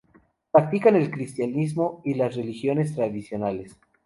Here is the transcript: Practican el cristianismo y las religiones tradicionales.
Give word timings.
Practican 0.51 0.95
el 0.95 1.11
cristianismo 1.11 2.01
y 2.03 2.15
las 2.15 2.35
religiones 2.35 2.95
tradicionales. 2.95 3.75